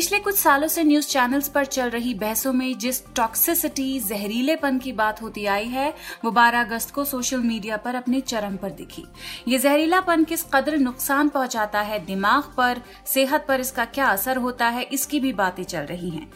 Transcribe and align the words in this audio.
पिछले 0.00 0.18
कुछ 0.18 0.36
सालों 0.36 0.68
से 0.68 0.82
न्यूज़ 0.84 1.06
चैनल्स 1.08 1.48
पर 1.48 1.64
चल 1.64 1.90
रही 1.90 2.12
बहसों 2.14 2.52
में 2.52 2.78
जिस 2.78 3.02
टॉक्सिसिटी 3.14 3.98
जहरीलेपन 4.00 4.78
की 4.78 4.92
बात 4.92 5.20
होती 5.22 5.44
आई 5.46 5.64
है, 5.64 5.88
वो 6.24 6.30
12 6.30 6.60
अगस्त 6.60 6.90
को 6.90 7.04
सोशल 7.04 7.40
मीडिया 7.40 7.76
पर 7.76 7.94
अपने 7.94 8.20
चरम 8.20 8.56
पर 8.56 8.70
दिखी। 8.70 9.04
ये 9.48 9.58
जहरीलापन 9.58 10.24
किस 10.24 10.42
कदर 10.54 10.78
नुकसान 10.78 11.28
पहुंचाता 11.28 11.80
है 11.80 11.98
दिमाग 12.06 12.42
पर, 12.56 12.80
सेहत 13.06 13.44
पर 13.48 13.60
इसका 13.60 13.84
क्या 13.84 14.06
असर 14.06 14.36
होता 14.36 14.68
है, 14.68 14.82
इसकी 14.82 15.20
भी 15.20 15.32
बातें 15.32 15.62
चल 15.64 15.82
रही 15.82 16.10
हैं। 16.10 16.26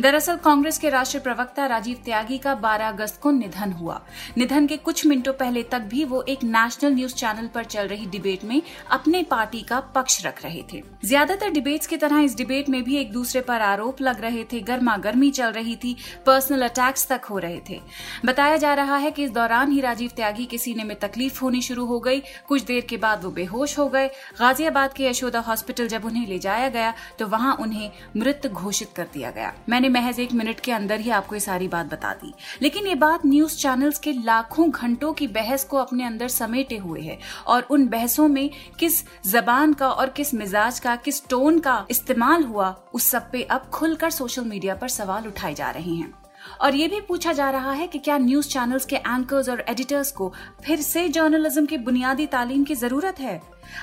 दरअसल 0.00 0.36
कांग्रेस 0.36 0.78
के 0.78 0.90
राष्ट्रीय 0.90 1.22
प्रवक्ता 1.22 1.66
राजीव 1.66 1.98
त्यागी 2.04 2.38
का 2.38 2.54
12 2.56 2.88
अगस्त 2.88 3.20
को 3.20 3.30
निधन 3.32 3.72
हुआ। 3.72 4.00
निधन 4.38 4.66
के 4.66 4.76
कुछ 4.78 5.06
मिनटों 5.06 5.32
पहले 5.34 5.62
तक 5.66 5.88
भी 5.90 6.04
वो 6.04 6.22
एक 6.28 6.44
नेशनल 6.46 6.94
न्यूज़ 6.94 7.14
चैनल 7.14 7.50
पर 7.54 7.64
चल 7.66 7.88
रही 7.88 8.06
डिबेट 8.06 8.44
में 8.44 8.60
अपने 8.90 9.22
पार्टी 9.30 9.62
का 9.62 9.80
पक्ष 9.94 10.24
रख 10.26 10.42
रहे 10.44 10.64
थे। 10.72 10.82
ज़्यादातर 11.04 11.50
डिबेट्स 11.50 11.86
की 11.86 11.96
तरह 11.98 12.20
इस 12.20 12.36
डिबेट 12.36 12.68
में 12.68 12.82
भी 12.82 12.96
एक 12.96 13.08
दूसरे 13.10 13.40
पर 13.40 13.60
आरोप 13.60 14.00
लग 14.00 14.20
रहे 14.20 14.44
थे 14.44 14.60
गर्मा 14.62 14.96
गर्मी 14.98 15.30
चल 15.30 15.52
रही 15.52 15.76
थी 15.76 15.96
पर्सनल 16.26 16.62
अटैक्स 16.62 17.06
तक 17.08 17.24
हो 17.24 17.38
रहे 17.38 17.60
थे। 17.70 17.80
बताया 18.24 18.56
जा 18.56 18.74
रहा 18.74 18.96
है 18.96 19.10
कि 19.10 19.24
इस 19.24 19.30
दौरान 19.30 19.72
ही 19.72 19.80
राजीव 19.80 20.10
त्यागी 20.16 20.44
के 20.44 20.58
सीने 20.58 20.84
में 20.84 20.98
तकलीफ़ 20.98 21.40
होनी 21.40 21.60
शुरू 21.62 21.84
हो 21.86 21.98
गई। 22.00 22.22
कुछ 22.48 22.62
देर 22.62 22.84
के 22.84 22.96
बाद 22.96 23.24
वो 23.24 23.30
बेहोश 23.30 23.78
हो 23.78 23.88
गए। 23.88 24.08
गाजियाबाद 24.38 24.92
के 24.92 25.04
यशोदा 25.04 25.40
हॉस्पिटल 25.40 25.88
जब 25.88 26.04
उन्हें 26.04 26.26
ले 26.26 26.38
जाया 26.38 26.68
गया 26.68 26.92
तो 27.18 27.26
वहाँ 27.26 27.56
उन्हें 27.60 27.90
मृत 28.16 28.46
घोषित 28.46 28.90
कर 28.96 29.06
दिया 29.12 29.30
गया। 29.30 29.52
मैंने 29.68 29.88
महज 29.88 30.20
एक 30.20 30.32
मिनट 30.32 30.60
के 30.60 30.72
अंदर 30.72 31.00
ही 31.00 31.10
आपको 31.10 31.34
ये 31.34 31.40
सारी 31.40 31.68
बात 31.68 31.86
बता 31.86 32.12
दी। 32.14 32.32
लेकिन 32.62 32.86
ये 32.86 32.94
बात 32.96 33.26
न्यूज़ 33.26 33.56
चैनल्स 33.56 33.98
के 33.98 34.12
लाखों 34.14 34.70
घंटों 34.70 35.12
की 35.12 35.26
बहस 35.28 35.64
को 35.64 35.76
अपने 35.76 36.04
अंदर 36.04 36.28
समेटे 36.28 36.76
हुए 36.76 37.00
है 37.00 37.18
और 37.46 37.62
उन 37.70 37.86
बहसों 37.88 38.28
में 38.28 38.50
किस 38.78 39.02
जबान 39.26 39.72
का 39.72 39.88
और 39.90 40.08
किस 40.08 40.34
मिजाज 40.34 40.78
का, 40.78 40.96
किस 40.96 41.26
टोन 41.28 41.58
का 41.58 41.86
इस्तेमाल 41.90 42.44
हुआ 42.44 42.68
उस 43.00 43.06
सब 43.06 43.30
पे 43.30 43.42
अब 43.42 43.60
खुलकर 43.60 44.10
सोशल 44.10 44.44
मीडिया 44.44 44.74
पर 44.74 44.88
सवाल 44.88 45.26
उठाए 45.26 45.54
जा 45.54 45.70
रहे 45.70 45.94
हैं। 45.94 46.12
और 46.60 46.74
ये 46.74 46.88
भी 46.88 47.00
पूछा 47.00 47.32
जा 47.32 47.50
रहा 47.50 47.72
है 47.72 47.86
कि 47.86 47.98
क्या 47.98 48.18
न्यूज़ 48.18 48.48
चैनल्स 48.48 48.84
के 48.84 48.96
एंकर्स 48.96 49.48
और 49.48 49.64
एडिटर्स 49.68 50.12
को 50.12 50.32
फिर 50.64 50.80
से 50.80 51.08
जर्नलिज्म 51.08 51.66
की 51.66 51.78
बुनियादी 51.78 52.26
तालीम 52.26 52.64
की 52.64 52.74
ज़रूरत 52.74 53.20
है? 53.20 53.40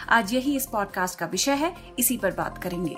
आज 0.10 0.34
यही 0.34 0.56
इस 0.56 0.66
पॉडकास्ट 0.66 1.20
का 1.20 1.26
विषय 1.26 1.52
है, 1.52 1.76
इसी 2.00 2.18
पर 2.18 2.32
बात 2.32 2.58
करेंगे। 2.58 2.95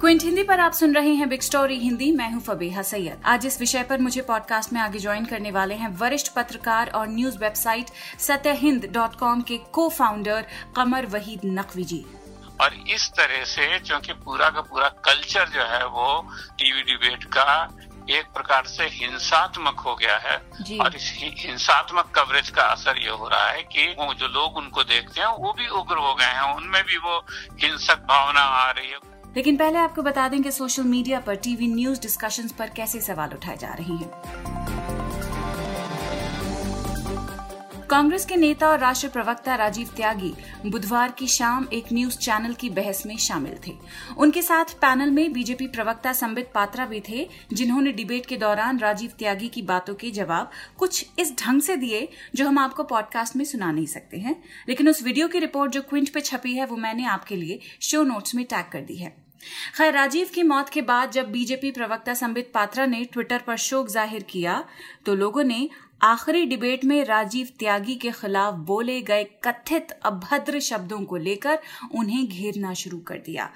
क्विंट 0.00 0.22
हिंदी 0.22 0.42
पर 0.42 0.60
आप 0.60 0.72
सुन 0.72 0.94
रहे 0.94 1.12
हैं 1.14 1.28
बिग 1.28 1.40
स्टोरी 1.40 1.78
हिंदी। 1.78 2.10
मैं 2.12 2.30
हूँ 2.32 2.40
फबीहा 2.42 2.82
सैयद। 2.82 3.22
आज 3.26 3.46
इस 3.46 3.60
विषय 3.60 3.82
पर 3.82 3.98
मुझे 3.98 4.20
पॉडकास्ट 4.20 4.72
में 4.72 4.80
आगे 4.80 4.98
ज्वाइन 4.98 5.24
करने 5.24 5.50
वाले 5.50 5.74
हैं 5.74 5.88
वरिष्ठ 5.96 6.32
पत्रकार 6.32 6.90
और 6.90 7.08
न्यूज़ 7.08 7.38
वेबसाइट 7.38 7.86
सत्य 8.18 8.52
हिंद 8.52 8.88
डॉट 8.92 9.14
कॉम 9.14 9.42
के 9.42 9.56
को 9.72 9.88
फाउंडर 9.88 10.44
कमर 10.76 11.06
वहीद 11.06 11.40
नकवी 11.44 11.84
जी। 11.84 12.04
और 12.60 12.74
इस 12.88 13.08
तरह 13.08 13.44
से 13.44 13.78
क्योंकि 13.78 14.12
पूरा 14.12 14.50
का 14.50 14.60
पूरा 14.60 14.88
कल्चर 14.88 15.48
जो 15.48 15.62
है 15.62 15.86
वो 15.86 16.20
टीवी 16.58 16.82
डिबेट 16.82 17.24
का 17.24 17.48
एक 18.10 18.26
प्रकार 18.26 18.66
से 18.66 18.84
हिंसात्मक 18.84 19.80
हो 19.80 19.94
गया 19.94 20.16
है 20.16 20.36
और 20.78 20.96
इस 20.96 21.12
हिंसात्मक 21.22 22.12
कवरेज 22.14 22.50
का 22.50 22.62
असर 22.62 23.02
ये 23.02 23.10
हो 23.10 23.28
रहा 23.28 23.48
है 23.48 23.62
कि 23.62 23.88
वो 23.98 24.14
जो 24.14 24.28
लोग 24.28 24.56
उनको 24.56 24.84
देखते 24.84 25.20
हैं 25.20 25.28
वो 25.28 25.52
भी 25.52 25.68
उग्र 25.80 25.96
हो 25.96 26.14
गए 26.14 26.32
हैं। 26.36 26.54
उनमें 26.54 26.82
भी 26.84 26.96
वो 26.96 27.18
हिंसक 27.62 28.06
भावना 28.08 28.40
आ 28.40 28.70
रही 28.70 28.88
है। 28.88 29.16
लेकिन 29.36 29.56
पहले 29.56 29.78
आपको 29.78 30.02
बता 30.02 30.28
दें 30.28 30.42
कि 30.42 30.50
सोशल 30.50 30.82
मीडिया 30.82 31.20
पर 31.20 31.34
टीवी 31.34 31.66
न्यूज़ 31.66 32.00
डिस्कशंस 32.00 32.52
पर 32.52 32.70
कैसे 32.70 33.00
सवाल 33.00 33.30
उठाए 33.30 33.56
जा 33.56 33.74
रहे 33.74 33.96
हैं। 33.96 34.10
कांग्रेस 37.90 38.24
के 38.26 38.36
नेता 38.36 38.68
और 38.68 38.78
राष्ट्रीय 38.78 39.10
प्रवक्ता 39.12 39.54
राजीव 39.54 39.88
त्यागी 39.96 40.34
बुधवार 40.66 41.12
की 41.12 41.26
शाम 41.26 41.66
एक 41.72 41.84
न्यूज़ 41.92 42.18
चैनल 42.18 42.54
की 42.54 42.70
बहस 42.70 43.06
में 43.06 43.16
शामिल 43.16 43.58
थे। 43.66 43.72
उनके 44.18 44.42
साथ 44.42 44.64
पैनल 44.64 45.10
में 45.10 45.32
बीजेपी 45.32 45.66
प्रवक्ता 45.66 46.12
संबित 46.12 46.50
पात्रा 46.54 46.86
भी 46.86 47.00
थे, 47.08 47.28
जिन्होंने 47.52 47.92
डिबेट 47.92 48.26
के 48.26 48.36
दौरान 48.36 48.78
राजीव 48.78 49.12
त्यागी 49.18 49.48
की 49.48 49.62
बातों 49.62 49.94
के 49.94 50.10
जवाब 50.10 50.50
कुछ 50.78 51.06
इस 51.18 51.32
ढंग 51.38 51.62
से 51.62 51.76
दिए 51.76 52.08
जो 52.34 52.48
हम 52.48 52.58
आपको 52.58 52.82
पॉडकास्ट 52.82 53.36
में 53.36 53.44
सुना 53.44 53.72
नहीं 53.72 53.86
सकते 53.86 54.16
हैं। 54.16 54.42
लेकिन 54.68 54.88
उस 54.88 55.02
वीडियो 55.02 55.28
की 55.28 55.38
रिपोर्ट 55.38 55.72
जो 55.72 55.82
क्विंट 55.82 56.08
पे 56.08 56.20
छपी 56.20 56.54
है, 56.54 56.66
वो 56.66 56.76
मैंने 56.76 57.04
आपके 57.04 57.36
लिए 57.36 57.60
शो 57.80 58.02
नोट्स 58.02 58.34
में 58.34 58.44
टैग 58.44 58.72
कर 58.72 58.80
दी 58.80 58.96
है। 58.96 59.25
खैर, 59.76 59.92
राजीव 59.94 60.28
की 60.34 60.42
मौत 60.44 60.68
के 60.68 60.82
बाद 60.82 61.10
जब 61.12 61.30
बीजेपी 61.32 61.70
प्रवक्ता 61.70 62.14
संबित 62.16 62.50
पात्रा 62.54 62.86
ने 62.86 63.04
ट्विटर 63.04 63.42
पर 63.46 63.56
शोक 63.58 63.88
ज़ाहिर 63.88 64.22
किया 64.22 64.62
तो 65.06 65.14
लोगों 65.14 65.44
ने 65.44 65.68
आखिरी 66.02 66.44
डिबेट 66.46 66.84
में 66.84 67.04
राजीव 67.04 67.48
त्यागी 67.58 67.94
के 67.96 68.10
खिलाफ 68.12 68.54
बोले 68.66 69.00
गए 69.02 69.24
कथित 69.44 69.90
अभद्र 70.04 70.60
शब्दों 70.60 71.00
को 71.04 71.16
लेकर 71.18 71.58
उन्हें 71.94 72.26
घेरना 72.26 72.72
शुरू 72.74 72.98
कर 73.00 73.18
दिया। 73.26 73.48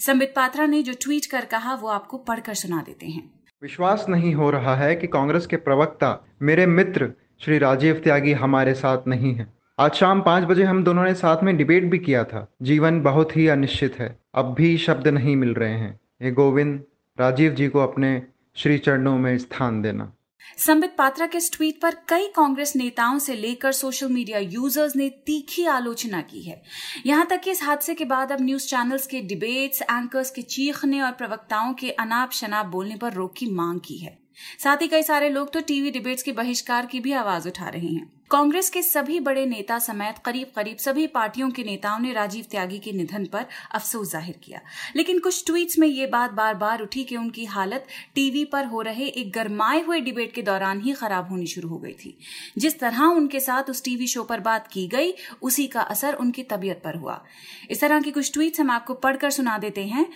संबित 0.00 0.32
पात्रा 0.36 0.66
ने 0.66 0.82
जो 0.82 0.92
ट्वीट 1.02 1.26
कर 1.26 1.44
कहा, 1.46 1.74
वो 1.74 1.88
आपको 1.88 2.18
पढ़कर 2.18 2.54
सुना 2.54 2.82
देते 2.82 3.06
हैं। 3.06 3.30
विश्वास 3.62 4.06
नहीं 4.08 4.34
हो 4.34 4.50
रहा 4.50 4.76
है 4.76 4.94
कि 4.96 5.06
कांग्रेस 5.08 5.46
के 5.46 5.56
प्रवक्ता 5.58 6.18
मेरे 6.42 6.66
मित्र 6.68 7.12
श्री 7.40 7.58
राजीव 7.58 8.00
त्यागी 8.04 8.32
हमारे 8.34 8.74
साथ 8.74 9.06
नहीं 9.08 9.34
है। 9.34 9.52
आज 9.78 9.92
शाम 9.92 10.20
पाँच 10.20 10.44
बजे 10.44 10.64
हम 10.64 10.84
दोनों 10.84 11.04
ने 11.04 11.14
साथ 11.14 11.42
में 11.42 11.56
डिबेट 11.56 11.84
भी 11.84 11.98
किया 11.98 12.24
था। 12.24 12.56
जीवन 12.62 13.00
बहुत 13.00 13.36
ही 13.36 13.48
अनिश्चित 13.48 13.98
है। 13.98 14.18
अब 14.34 14.54
भी 14.54 14.78
शब्द 14.78 15.08
नहीं 15.08 15.36
मिल 15.36 15.54
रहे 15.54 15.72
हैं। 15.72 16.00
ये 16.22 16.30
गोविंद, 16.30 16.84
राजीव 17.20 17.54
जी 17.54 17.68
को 17.68 17.78
अपने 17.78 18.22
श्री 18.56 18.78
चरणों 18.78 19.18
में 19.18 19.38
स्थान 19.38 19.82
देना। 19.82 20.12
संबित 20.58 20.94
पात्रा 20.98 21.26
के 21.26 21.38
इस 21.38 21.52
ट्वीट 21.52 21.80
पर 21.82 21.94
कई 22.08 22.26
कांग्रेस 22.26 22.76
नेताओं 22.76 23.18
से 23.18 23.34
लेकर 23.34 23.72
सोशल 23.72 24.08
मीडिया 24.08 24.38
यूज़र्स 24.38 24.96
ने 24.96 25.08
तीखी 25.08 25.66
आलोचना 25.66 26.20
की 26.20 26.42
है। 26.42 26.62
यहाँ 27.06 27.26
तक 27.26 27.40
कि 27.40 27.50
इस 27.50 27.62
हादसे 27.62 27.94
के 27.94 28.04
बाद 28.04 28.32
अब 28.32 28.38
न्यूज़ 28.40 28.66
चैनल्स 28.66 29.06
के 29.06 29.20
डिबेट्स 29.20 29.82
एंकर्स 29.82 30.30
के 30.30 30.42
चीखने 30.42 31.00
और 31.00 31.12
प्रवक्ताओं 31.12 31.74
के 31.74 31.90
अनाप 31.90 32.30
शनाप 32.30 32.66
बोलने 32.66 32.96
पर 32.96 33.12
रोक 33.12 33.34
की 33.36 33.50
मांग 33.50 33.80
की 33.80 33.98
है। 33.98 34.25
साथ 34.58 34.82
ही 34.82 34.88
कई 34.88 35.02
सारे 35.02 35.28
लोग 35.28 35.52
तो 35.52 35.60
टीवी 35.62 35.90
डिबेट्स 35.90 36.22
के 36.22 36.32
बहिष्कार 36.34 36.86
की 36.86 37.00
भी 37.00 37.12
आवाज़ 37.14 37.48
उठा 37.48 37.68
रहे 37.68 37.86
हैं। 37.86 38.10
कांग्रेस 38.30 38.68
के 38.70 38.80
सभी 38.82 39.18
बड़े 39.20 39.44
नेता 39.46 39.78
समेत 39.78 40.16
करीब 40.18 40.46
करीब 40.56 40.76
सभी 40.76 41.06
पार्टियों 41.06 41.50
के 41.50 41.64
नेताओं 41.64 41.98
ने 41.98 42.12
राजीव 42.12 42.44
त्यागी 42.50 42.78
के 42.78 42.92
निधन 42.92 43.24
पर 43.24 43.44
अफसोस 43.74 44.10
ज़ाहिर 44.10 44.38
किया। 44.44 44.60
लेकिन 44.96 45.18
कुछ 45.18 45.44
ट्वीट्स 45.46 45.78
में 45.78 45.86
ये 45.88 46.06
बात 46.06 46.30
बार 46.30 46.54
बार 46.54 46.82
उठी 46.82 47.04
कि 47.04 47.16
उनकी 47.16 47.44
हालत 47.44 47.86
टीवी 48.14 48.44
पर 48.44 48.64
हो 48.64 48.80
रहे 48.82 49.06
एक 49.06 49.32
गरमाए 49.32 49.80
हुए 49.80 50.00
डिबेट 50.00 50.34
के 50.34 50.42
दौरान 50.42 50.80
ही 50.80 50.92
खराब 50.92 51.28
होनी 51.30 51.46
शुरू 51.46 51.68
हो 51.68 51.78
गई 51.78 51.92
थी। 51.94 52.16
जिस 52.58 52.78
तरह 52.80 53.02
उनके 53.02 53.40
साथ 53.40 53.70
उस 53.70 53.84
टीवी 53.84 54.06
शो 54.06 54.24
पर 54.24 54.40
बात 54.40 54.66
की 54.66 54.86
गई, 54.86 55.14
उसी 55.42 55.66
का 55.66 55.80
असर 55.80 56.14
उनकी 56.14 56.42
तबीयत 56.42 56.80
पर 56.84 56.96
हुआ। 56.96 57.22
इस 57.70 57.80
तरह 57.80 58.00
की 58.00 58.10
कुछ 58.10 58.32
ट्वीट 58.32 58.60
हम 58.60 58.70
आपको 58.70 58.94
पढ़कर 58.96 59.30
सुना 59.30 59.56
देते 59.58 59.86
हैं। 59.86 60.06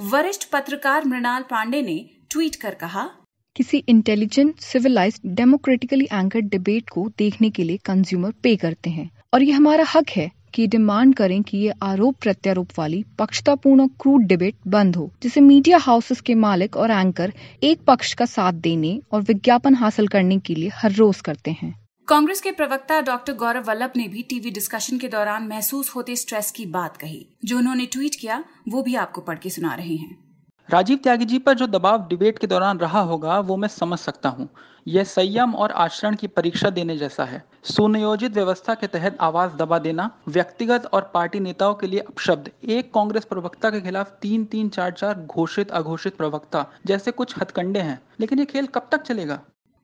वरिष्ठ 0.00 0.50
पत्रकार 0.52 1.04
मृणाल 1.04 1.42
पांडे 1.42 1.82
ने 1.82 1.98
ट्वीट 2.30 2.56
कर 2.56 2.74
कहा 2.74 3.08
किसी 3.56 3.78
intelligent 3.88 4.60
civilise 4.60 5.20
democratically 5.26 6.04
anchor 6.12 6.40
debate 6.40 6.88
को 6.88 7.08
देखने 7.18 7.50
के 7.50 7.62
लिए 7.62 7.76
कंज्यूमर 7.76 8.32
पे 8.42 8.56
करते 8.56 8.90
हैं। 8.90 9.10
और 9.34 9.42
ये 9.42 9.52
हमारा 9.52 9.84
हक 9.94 10.08
है 10.08 10.30
कि 10.54 10.66
डिमांड 10.66 11.14
करें 11.14 11.42
कि 11.42 11.58
ये 11.58 11.72
आरोप 11.82 12.16
प्रत्यारोप 12.20 12.68
वाली, 12.78 13.04
पक्षतापूर्ण 13.18 13.80
और 13.80 13.88
क्रूड 14.00 14.22
डिबेट 14.22 14.54
बंद 14.66 14.96
हो, 14.96 15.12
जिसे 15.22 15.40
मीडिया 15.40 15.78
हाउसेस 15.78 16.20
के 16.20 16.34
मालिक 16.34 16.76
और 16.76 16.90
एंकर 16.90 17.32
एक 17.62 17.80
पक्ष 17.80 18.14
का 18.14 18.24
साथ 18.24 18.52
देने 18.52 19.00
और 19.12 19.22
विज्ञापन 19.22 19.74
हासिल 19.74 20.08
करने 20.08 20.38
के 20.38 20.54
लिए 20.54 20.70
हर 20.74 20.92
रोज 20.92 21.20
करते 21.20 21.50
हैं। 21.50 21.74
कांग्रेस 22.08 22.40
के 22.40 22.50
प्रवक्ता 22.50 23.00
डॉक्टर 23.00 23.32
गौरव 23.32 23.64
वल्लभ 23.68 23.92
ने 23.96 24.08
भी 24.08 24.22
टीवी 24.22 24.50
डिस्कशन 24.50 24.98
के 24.98 25.08
दौरान 25.08 25.46
महसूस 25.48 25.94
होते 25.96 26.16
स्ट्रेस 26.16 26.50
की 26.50 26.66
बात 26.66 26.96
कही, 26.96 27.26
जो 27.44 27.58
उन्होंने 27.58 27.86
ट्वीट 27.86 28.14
किया, 28.20 28.44
वो 28.68 28.82
भी 28.82 28.94
आपको 28.94 29.20
पढ़ 29.20 29.38
के 29.38 29.50
सुना 29.50 29.74
रहे 29.74 29.94
हैं। 29.94 30.29
राजीव 30.70 30.98
त्यागी 31.02 31.24
जी 31.24 31.38
पर 31.38 31.54
जो 31.54 31.66
दबाव 31.66 32.06
डिबेट 32.08 32.38
के 32.38 32.46
दौरान 32.46 32.78
रहा 32.78 33.00
होगा, 33.00 33.38
वो 33.38 33.56
मैं 33.56 33.68
समझ 33.68 33.98
सकता 33.98 34.28
हूँ। 34.28 34.48
यह 34.86 35.04
संयम 35.04 35.54
और 35.54 35.70
आचरण 35.70 36.14
की 36.14 36.26
परीक्षा 36.26 36.70
देने 36.70 36.96
जैसा 36.96 37.24
है। 37.24 37.44
सुनियोजित 37.64 38.32
व्यवस्था 38.32 38.74
के 38.74 38.86
तहत 38.86 39.16
आवाज़ 39.20 39.52
दबा 39.52 39.78
देना, 39.78 40.10
व्यक्तिगत 40.28 40.86
और 40.86 41.10
पार्टी 41.14 41.40
नेताओं 41.40 41.74
के 41.74 41.86
लिए 41.86 42.00
अपशब्द। 42.00 42.50
एक 42.64 42.94
कांग्रेस 42.94 43.24
प्रवक्ता 43.24 43.70
के 43.70 43.80
खिलाफ 43.80 44.12
तीन 44.22 44.44
तीन 44.44 44.68
चार 44.68 44.90
चार 44.90 45.26
घोषित 45.26 45.70
अघोषित 45.70 46.16
प्रवक्ता, 46.16 46.66
जैसे 46.86 47.10
कुछ 47.10 47.38
हथकंडे 47.38 47.80
हैं। 47.80 48.02
लेकिन 48.20 48.38
ये 48.38 48.44
खेल 48.44 48.66
कब 48.66 48.88
तक 48.92 49.02
चलेगा? 49.02 49.40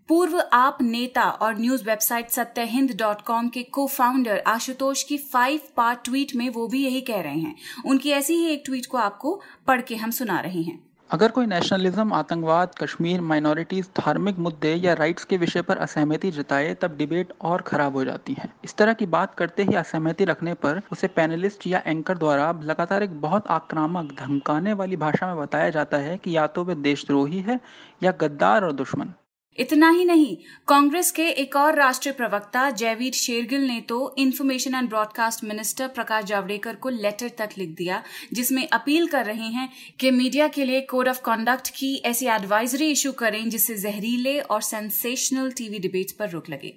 पूर्व 0.09 0.41
आप 0.53 0.79
नेता 0.83 1.23
और 1.23 1.59
न्यूज़ 1.59 1.85
वेबसाइट 1.85 2.29
सत्य 2.31 2.65
हिंद 2.65 2.91
डॉट 2.97 3.23
कॉम 3.23 3.49
के 3.49 3.63
को 3.63 3.87
फाउंडर 3.87 4.43
आशुतोष 4.47 5.03
की 5.03 5.17
फाइव 5.19 5.61
पार्ट 5.77 6.05
ट्वीट 6.05 6.35
में 6.37 6.49
वो 6.51 6.67
भी 6.69 6.85
यही 6.85 7.01
कह 7.01 7.21
रहे 7.21 7.39
हैं। 7.39 7.55
उनकी 7.87 8.11
ऐसी 8.11 8.35
ही 8.35 8.47
एक 8.47 8.63
ट्वीट 8.67 8.87
को 8.87 8.99
आपको 8.99 9.41
पढ़ 9.67 9.81
के 9.81 9.97
हम 9.97 10.11
सुना 10.11 10.39
रहे 10.41 10.63
हैं। 10.63 10.79
अगर 11.11 11.31
कोई 11.31 11.47
नेशनलिज्म 11.47 12.13
आतंकवाद, 12.13 12.75
कश्मीर 12.81 13.21
माइनॉरिटीज 13.21 13.89
धार्मिक 13.97 14.39
मुद्दे 14.39 14.75
या 14.75 14.95
राइट्स 14.95 15.25
के 15.25 15.37
विषय 15.37 15.63
पर 15.63 15.79
असहमति 15.79 16.31
जताए, 16.31 16.75
तब 16.75 16.97
डिबेट 16.97 17.33
और 17.43 17.63
खराब 17.63 17.97
हो 17.97 18.05
जाती 18.05 18.37
है। 18.39 18.49
इस 18.65 18.77
तरह 18.77 18.93
की 18.93 19.07
बात 19.09 19.35
करते 19.35 19.63
ही 19.63 19.75
असहमति 19.75 20.25
रखने 20.25 20.55
पर 20.55 20.81
उसे 20.93 21.07
पैनलिस्ट 21.09 21.67
या 21.67 21.83
एंकर 21.87 22.19
द्वारा 22.19 22.51
लगातार 22.63 23.03
एक 23.03 23.21
बहुत 23.21 23.47
आक्रामक, 23.51 24.17
धमकाने 24.21 24.73
वाली 24.73 24.97
भाषा 24.97 25.27
में 25.27 25.37
बताया 25.37 25.71
जाता 25.71 25.97
है 25.99 26.19
कि 26.19 26.37
या 26.37 26.47
तो 26.47 26.65
वे 26.65 26.75
देशद्रोही 26.75 27.41
है 27.41 27.61
या 28.03 28.13
गद्दार 28.21 28.65
और 28.65 28.73
दुश्मन। 28.73 29.13
इतना 29.59 29.91
ही 29.91 30.05
नहीं, 30.05 30.37
कांग्रेस 30.69 31.11
के 31.11 31.29
एक 31.29 31.57
और 31.57 31.75
राष्ट्रीय 31.75 32.13
प्रवक्ता, 32.13 32.71
जयवीर 32.71 33.13
शेरगिल 33.13 33.67
ने 33.67 33.81
तो 33.81 34.15
information 34.19 34.75
and 34.75 34.89
broadcast 34.89 35.45
minister 35.45 35.89
Prakash 35.89 36.25
Javadekar 36.25 36.75
को 36.75 36.89
लेटर 36.89 37.29
तक 37.29 37.51
लिख 37.59 37.69
दिया, 37.69 38.03
जिसमें 38.33 38.69
अपील 38.69 39.07
कर 39.07 39.25
रहे 39.25 39.49
हैं 39.49 39.69
कि 40.01 40.11
मीडिया 40.11 40.49
के 40.49 40.65
लिए 40.65 40.81
कोड 40.81 41.09
ऑफ़ 41.09 41.23
कॉन्डक्ट 41.23 41.69
की 41.69 41.95
ऐसी 42.05 42.27
एडवाइजरी 42.27 42.91
इशू 42.91 43.13
करें, 43.13 43.49
जिससे 43.51 43.75
जहरीले 43.75 44.41
और 44.41 44.63
सेंसेशनल 44.63 45.51
टीवी 45.51 45.79
डिबेट्स 45.79 46.13
पर 46.13 46.31
रोक 46.31 46.51
लगे। 46.51 46.75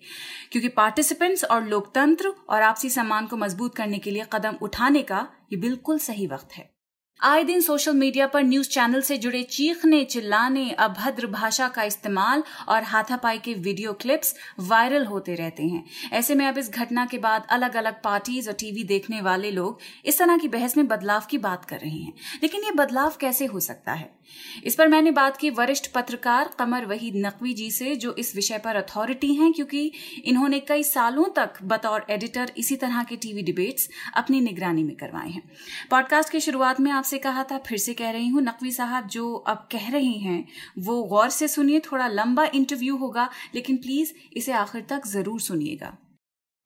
क्योंकि 0.51 0.67
पार्टिसिपेंट्स 0.69 1.43
और 1.43 1.67
लोकतंत्र 1.67 2.33
और 2.49 2.61
आपसी 2.61 2.89
सम्मान 2.89 3.25
को 3.25 3.37
मज़बूत 3.37 3.75
करने 3.75 3.99
के 3.99 4.11
लिए 4.11 4.25
कदम 4.33 4.57
उठाने 4.61 5.01
का 5.01 5.27
ये 5.53 5.59
बिल्कुल 5.59 5.99
सही 5.99 6.27
वक्त 6.27 6.53
है। 6.53 6.78
आए 7.23 7.43
दिन 7.43 7.61
सोशल 7.61 7.93
मीडिया 7.93 8.27
पर 8.27 8.43
न्यूज़ 8.43 8.69
चैनल 8.69 9.01
से 9.01 9.17
जुड़े 9.17 9.43
चीखने, 9.43 10.03
चिल्लाने, 10.03 10.71
अभद्र 10.71 11.27
भाषा 11.27 11.67
का 11.67 11.83
इस्तेमाल 11.83 12.43
और 12.67 12.83
हाथापाई 12.83 13.37
के 13.37 13.53
वीडियो 13.53 13.93
क्लिप्स 13.93 14.35
वायरल 14.59 15.05
होते 15.05 15.35
रहते 15.35 15.63
हैं। 15.63 15.85
ऐसे 16.13 16.35
में 16.35 16.45
अब 16.45 16.57
इस 16.57 16.69
घटना 16.69 17.05
के 17.05 17.17
बाद 17.17 17.47
अलग 17.49 17.75
अलग 17.75 18.01
पार्टीज़ 18.03 18.49
और 18.49 18.55
टीवी 18.55 18.83
देखने 18.83 19.21
वाले 19.21 19.51
लोग 19.51 19.79
इस 20.05 20.19
तरह 20.19 20.37
की 20.37 20.47
बहस 20.47 20.77
में 20.77 20.87
बदलाव 20.87 21.23
की 21.29 21.37
बात 21.37 21.65
कर 21.65 21.77
रहे 21.77 21.97
हैं। 21.97 22.13
लेकिन 22.43 22.63
ये 22.63 22.71
बदलाव 22.71 23.13
कैसे 23.19 23.45
हो 23.45 23.59
सकता 23.59 23.93
है? 23.93 24.19
इस 24.63 24.75
पर 24.75 24.87
मैंने 24.87 25.11
बात 25.11 25.37
की 25.37 25.49
वरिष्ठ 25.49 25.87
पत्रकार 25.87 26.49
कमर 26.59 26.85
वहीद 26.85 27.13
नकवी 27.15 27.53
जी 27.53 27.71
से, 27.71 27.95
जो 27.95 28.13
इस 28.13 28.35
विषय 28.35 28.57
पर 28.57 28.75
अथॉरिटी 28.75 29.35
हैं, 29.35 29.53
क्योंकि 29.53 29.91
इन्होंने 30.25 30.59
कई 30.59 30.83
सालों 30.83 31.25
तक 31.35 31.53
बतौर 31.63 32.05
एडिटर 32.09 32.51
इसी 32.57 32.75
तरह 32.75 33.03
के 33.03 33.15
टीवी 33.15 33.41
डिबेट्स 33.41 33.89
अपनी 34.15 34.41
निगरानी 34.41 34.83
में 34.83 34.95
करवाए 34.95 35.29
हैं। 35.29 35.51
पॉडकास्ट 35.91 36.29
की 36.29 36.39
शुरुआत 36.39 36.79
में 36.79 36.91
आपसे 37.09 37.17
कहा 37.19 37.43
था, 37.43 37.57
फिर 37.57 37.77
से 37.79 37.93
कह 37.93 38.09
रही 38.11 38.27
हूँ, 38.27 38.41
नकवी 38.43 38.71
साहब 38.71 39.07
जो 39.09 39.33
अब 39.49 39.67
कह 39.71 39.89
रही 39.91 40.17
हैं, 40.19 40.47
वो 40.79 41.01
गौर 41.09 41.29
से 41.29 41.47
सुनिए, 41.47 41.79
थोड़ा 41.81 42.07
लंबा 42.09 42.43
इंटरव्यू 42.53 42.97
होगा, 42.97 43.29
लेकिन 43.55 43.77
प्लीज़ 43.77 44.11
इसे 44.37 44.51
आखिर 44.53 44.81
तक 44.89 45.07
ज़रूर 45.07 45.39
सुनिएगा। 45.41 45.89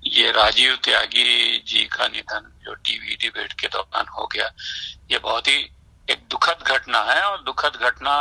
ये 0.04 0.32
राजीव 0.32 0.76
त्यागी 0.84 1.64
जी 1.64 1.86
का 1.88 2.08
निधन 2.08 2.52
जो 2.66 2.74
टीवी 2.76 3.16
डिबेट 3.16 3.54
के 3.54 3.68
दौरान 3.70 4.08
हो 4.10 4.28
गया, 4.34 4.52
ये 5.12 5.18
बहुत 5.20 5.48
ही 5.48 5.56
एक 6.08 6.28
दुखद 6.32 6.68
घटना 6.68 7.04
है 7.04 7.22
और 7.24 7.44
दुखद 7.44 7.80
घटना 7.82 8.16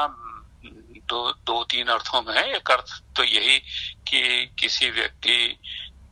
दो 1.11 1.31
दो 1.43 1.63
तीन 1.67 1.87
अर्थों 1.89 2.23
में 2.23 2.35
है। 2.35 2.47
एक 2.57 2.71
अर्थ 2.71 2.99
तो 3.17 3.25
यही 3.25 3.59
कि 4.07 4.47
किसी 4.61 4.91
व्यक्ति 4.93 5.39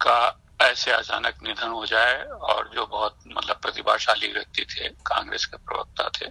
का 0.02 0.18
ऐसे 0.60 0.90
अचानक 0.90 1.42
निधन 1.42 1.68
हो 1.68 1.86
जाए 1.86 2.22
और 2.22 2.70
जो 2.74 2.86
बहुत 2.86 3.18
मतलब 3.26 3.56
प्रतिभाशाली 3.56 4.32
व्यक्ति 4.32 4.64
थे, 4.64 4.88
कांग्रेस 4.88 5.46
के 5.46 5.56
प्रवक्ता 5.56 6.08
थे 6.08 6.30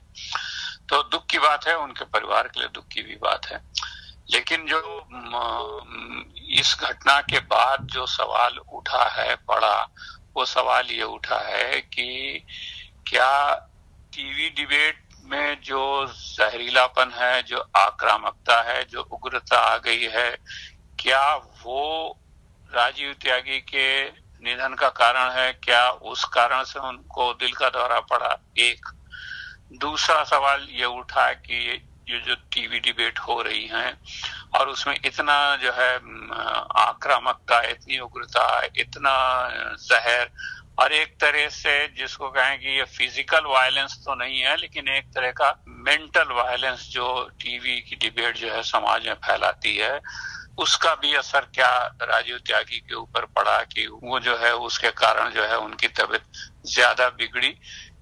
तो 0.89 1.01
दुख 1.03 1.25
की 1.25 1.39
बात 1.39 1.67
है, 1.67 1.77
उनके 1.77 2.05
परिवार 2.05 2.47
के 2.47 2.59
लिए 2.59 2.69
दुख 2.73 2.87
की 2.87 3.01
भी 3.01 3.15
बात 3.15 3.45
है। 3.45 3.61
लेकिन 4.31 4.65
जो 4.65 4.79
इस 6.59 6.75
घटना 6.81 7.19
के 7.21 7.39
बाद 7.39 7.87
जो 7.87 8.05
सवाल 8.05 8.57
उठा 8.57 9.03
है, 9.09 9.35
पड़ा, 9.35 9.89
वो 10.35 10.45
सवाल 10.45 10.87
ये 10.91 11.03
उठा 11.03 11.39
है 11.47 11.81
कि 11.81 12.45
क्या 13.07 13.53
टीवी 14.15 14.49
डिबेट 14.49 15.03
में 15.23 15.61
जो 15.61 16.05
जहरीलापन 16.09 17.11
है, 17.15 17.43
जो 17.43 17.59
आक्रामकता 17.77 18.61
है, 18.61 18.83
जो 18.85 19.01
उग्रता 19.01 19.57
आ 19.57 19.77
गई 19.77 20.03
है, 20.03 20.29
क्या 20.99 21.35
वो 21.35 22.17
राजीव 22.71 23.13
त्यागी 23.21 23.59
के 23.59 23.87
निधन 24.43 24.73
का 24.73 24.89
कारण 24.89 25.31
है, 25.31 25.51
क्या 25.53 25.89
उस 25.89 26.23
कारण 26.25 26.63
से 26.63 26.79
उनको 26.79 27.33
दिल 27.33 27.51
का 27.51 27.69
दौरा 27.69 27.99
पड़ा? 27.99 28.37
एक। 28.57 28.85
दूसरा 29.81 30.23
सवाल 30.23 30.67
ये 30.71 30.85
उठा 30.85 31.31
कि 31.33 31.55
ये 32.11 32.19
जो 32.19 32.35
टीवी 32.53 32.79
डिबेट 32.79 33.19
हो 33.19 33.41
रही 33.41 33.65
है, 33.67 33.97
और 34.55 34.69
उसमें 34.69 34.95
इतना 35.05 35.55
जो 35.55 35.71
है 35.71 35.93
आक्रामकता, 36.83 37.61
इतनी 37.61 37.99
उग्रता, 37.99 38.61
इतना 38.77 39.13
जहर, 39.79 40.29
और 40.79 40.93
एक 40.93 41.15
तरह 41.21 41.47
से 41.49 41.87
जिसको 41.97 42.29
कहें 42.29 42.59
कि 42.59 42.77
ये 42.77 42.83
फ़िज़िकल 42.97 43.45
वायलेंस 43.45 43.95
तो 44.05 44.15
नहीं 44.15 44.39
है, 44.39 44.55
लेकिन 44.57 44.87
एक 44.87 45.13
तरह 45.15 45.31
का 45.31 45.51
मेंटल 45.67 46.33
वायलेंस 46.33 46.87
जो 46.89 47.07
टीवी 47.41 47.79
की 47.81 47.95
डिबेट 47.95 48.37
जो 48.37 48.51
है 48.53 48.63
समाज 48.63 49.07
में 49.07 49.13
फैलाती 49.25 49.75
है 49.77 49.99
उसका 50.59 50.93
भी 50.95 51.13
असर 51.15 51.45
क्या 51.53 51.71
राजीव 52.03 52.37
त्यागी 52.39 52.79
के 52.79 52.95
ऊपर 52.95 53.25
पड़ा 53.31 53.57
कि 53.65 53.85
वो 53.93 54.19
जो 54.19 54.37
है 54.37 54.53
उसके 54.61 54.89
कारण 54.95 55.31
जो 55.31 55.43
है 55.43 55.57
उनकी 55.59 55.87
तबीयत 55.89 56.23
ज़्यादा 56.67 57.07
बिगड़ी 57.11 57.55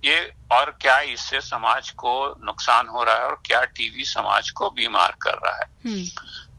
ये 0.05 0.17
और 0.51 0.71
क्या 0.81 0.99
इससे 1.11 1.41
समाज 1.41 1.89
को 1.97 2.13
नुकसान 2.45 2.87
हो 2.87 3.03
रहा 3.03 3.15
है 3.15 3.25
और 3.25 3.41
क्या 3.45 3.63
टीवी 3.71 4.03
समाज 4.05 4.49
को 4.51 4.69
बीमार 4.71 5.15
कर 5.21 5.37
रहा 5.37 5.55
है 5.55 5.69
हम्म। 5.85 6.05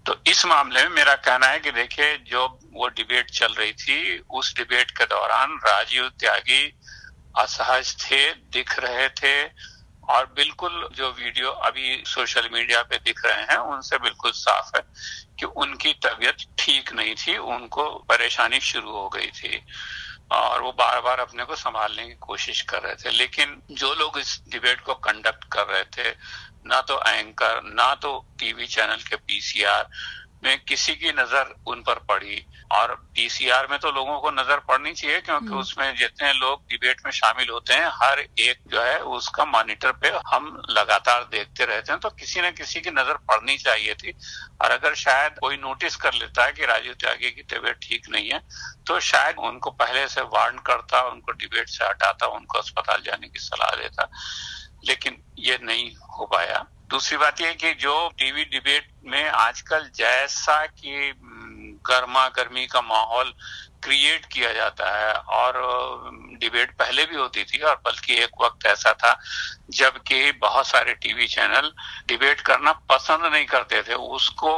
तो 0.07 0.15
इस 0.27 0.45
मामले 0.47 0.83
में 0.83 0.95
मेरा 0.95 1.15
कहना 1.21 1.47
है 1.47 1.59
कि 1.61 1.71
देखिए 1.73 2.17
जो 2.27 2.47
वो 2.73 2.89
डिबेट 2.91 3.31
चल 3.31 3.55
रही 3.55 3.73
थी 3.75 4.19
उस 4.33 4.55
डिबेट 4.57 4.91
के 4.91 5.05
दौरान 5.07 5.59
राजीव 5.65 6.09
त्यागी 6.21 6.63
असहज 7.39 7.95
थे 8.01 8.23
दिख 8.53 8.79
रहे 8.79 9.09
थे 9.17 9.35
और 10.09 10.27
बिल्कुल 10.27 10.89
जो 10.93 11.11
वीडियो 11.11 11.51
अभी 11.51 12.03
सोशल 12.07 12.49
मीडिया 12.53 12.83
पे 12.83 12.97
दिख 12.97 13.25
रहे 13.27 13.43
हैं, 13.43 13.57
उनसे 13.57 13.99
बिल्कुल 13.99 14.31
साफ़ 14.31 14.71
है 14.77 14.83
कि 15.39 15.47
उनकी 15.47 15.93
तबीयत 15.93 16.37
ठीक 16.59 16.93
नहीं 16.93 17.15
थी, 17.15 17.37
उनको 17.37 17.89
परेशानी 18.09 18.61
शुरू 18.61 18.91
हो 18.91 19.09
गई 19.09 19.27
थी 19.27 19.63
और 20.33 20.63
वो 20.63 20.73
बार 20.73 21.01
बार 21.01 21.21
अपने 21.21 21.45
को 21.45 21.57
संभालने 21.57 22.07
की 22.07 22.15
कोशिश 22.15 22.61
कर 22.63 22.83
रहे 22.83 22.95
थे। 22.95 23.11
लेकिन 23.11 23.63
जो 23.71 23.95
लोग 23.95 24.19
इस 24.19 24.43
डिबेट 24.49 24.81
को 24.81 24.95
कंडक्ट 24.95 25.45
कर 25.45 25.67
रहे 25.67 25.85
थे, 25.85 26.11
ना 26.67 26.81
तो 26.81 27.03
एंकर 27.09 27.63
ना 27.63 27.95
तो 27.95 28.27
टीवी 28.39 28.67
चैनल 28.67 28.97
के 28.97 29.17
पीसीआर 29.17 29.89
में 30.45 30.59
किसी 30.61 30.95
की 30.95 31.13
नज़र 31.13 31.55
उन 31.67 31.83
पर 31.83 31.99
पड़ी। 32.09 32.45
और 32.73 32.95
पीसीआर 33.15 33.67
में 33.67 33.79
तो 33.79 33.91
लोगों 33.93 34.19
को 34.21 34.31
नज़र 34.33 34.59
पड़नी 34.69 34.93
चाहिए 34.93 35.21
क्योंकि 35.21 35.47
हम्म। 35.47 35.59
उसमें 35.59 35.95
जितने 35.97 36.33
लोग 36.35 36.63
डिबेट 36.71 37.01
में 37.05 37.11
शामिल 37.13 37.49
होते 37.51 37.75
हैं 37.75 37.89
हर 37.95 38.21
एक 38.21 38.59
जो 38.73 38.81
है 38.81 38.99
उसका 39.11 39.45
मॉनिटर 39.47 39.93
पे 39.95 40.09
हम 40.29 40.63
लगातार 40.71 41.25
देखते 41.33 41.65
रहते 41.65 41.93
हैं 41.93 42.01
तो 42.01 42.11
किसी 42.11 42.41
न 42.41 42.51
किसी 42.53 42.81
की 42.81 42.91
नज़र 42.91 43.17
पड़नी 43.29 43.57
चाहिए 43.59 43.95
थी। 43.95 44.13
और 44.63 44.71
अगर 44.71 44.95
शायद 44.97 45.39
कोई 45.41 45.57
नोटिस 45.59 45.97
कर 45.97 46.15
लेता 46.15 46.45
है 46.45 46.53
कि 46.53 46.67
राजीव 46.67 46.95
त्यागी 47.01 47.31
की 47.31 47.43
तबीयत 47.49 47.79
ठीक 47.83 48.09
नहीं 48.11 48.31
है 48.31 48.41
तो 48.87 49.01
शायद 49.03 49.39
उनको 49.45 49.71
पहले 49.73 50.07
से 50.09 50.23
वार्न 50.31 50.59
करता 50.67 51.03
उनको 51.09 51.33
डिबेट 51.35 51.69
से 51.69 51.85
हटाता 51.85 52.27
उनको 52.29 52.59
अस्पताल 52.59 53.03
जाने 53.03 53.29
की 53.29 53.39
सलाह 53.41 53.77
देता। 53.77 54.11
लेकिन 54.85 55.23
ये 55.39 55.59
नहीं 55.63 55.95
हो 56.11 56.27
पाया। 56.27 56.67
दूसरी 56.91 57.17
बात 57.19 57.41
यह 57.41 57.53
कि 57.53 57.73
जो 57.75 57.95
टीवी 58.19 58.45
डिबेट 58.45 58.87
में 59.05 59.29
आजकल 59.29 59.89
जैसा 59.95 60.65
कि 60.67 61.13
गर्मा 61.89 62.27
गर्मी 62.29 62.67
का 62.67 62.81
माहौल 62.81 63.33
क्रिएट 63.85 64.25
किया 64.27 64.53
जाता 64.53 64.87
है 64.97 65.13
और 65.39 65.59
डिबेट 66.41 66.71
पहले 66.79 67.05
भी 67.05 67.17
होती 67.17 67.45
थी 67.45 67.59
और 67.61 67.75
बल्कि 67.85 68.15
एक 68.23 68.41
वक्त 68.43 68.67
ऐसा 68.67 68.93
था 68.93 69.13
जबकि 69.71 70.33
बहुत 70.41 70.67
सारे 70.67 70.95
टीवी 70.95 71.27
चैनल 71.27 71.71
डिबेट 72.09 72.41
करना 72.41 72.73
पसंद 72.91 73.33
नहीं 73.33 73.45
करते 73.47 73.83
थे। 73.83 73.95
उसको 73.95 74.53